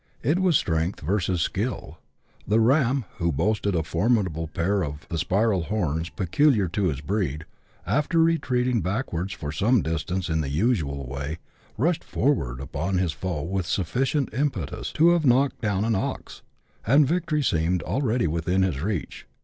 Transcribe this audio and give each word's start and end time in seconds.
It 0.23 0.39
was 0.39 0.57
strength 0.57 1.01
versus 1.01 1.43
skill. 1.43 1.99
The 2.47 2.59
ram, 2.59 3.05
who 3.19 3.31
boasted 3.31 3.75
a 3.75 3.83
formidable 3.83 4.47
pair 4.47 4.83
of 4.83 5.07
the 5.09 5.19
spiral 5.19 5.65
horns 5.65 6.09
peculiar 6.09 6.67
to 6.69 6.85
his 6.85 7.01
breed, 7.01 7.45
after 7.85 8.17
retreating 8.17 8.81
back 8.81 9.13
wards 9.13 9.31
for 9.33 9.51
some 9.51 9.83
distance 9.83 10.27
in 10.27 10.41
the 10.41 10.49
usual 10.49 11.05
way, 11.07 11.37
rushed 11.77 12.03
forward 12.03 12.59
upon 12.59 12.97
his 12.97 13.11
foe 13.11 13.43
with 13.43 13.67
sufficient 13.67 14.33
impetus 14.33 14.91
to 14.93 15.09
have 15.11 15.23
knocked 15.23 15.61
down 15.61 15.85
an 15.85 15.93
ox, 15.93 16.41
and 16.83 17.05
victory 17.07 17.43
seemed 17.43 17.83
already 17.83 18.25
within 18.25 18.63
his 18.63 18.81
reach. 18.81 19.27